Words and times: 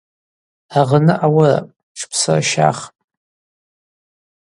Агъны 0.79 1.13
ауырапӏ– 1.25 1.69
тшпсырщахпӏ. 1.95 2.95